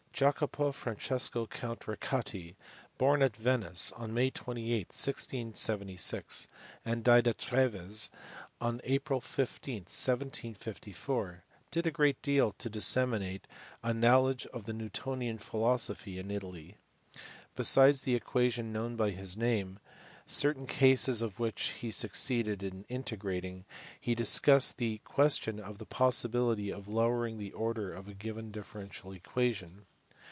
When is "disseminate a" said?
12.69-13.95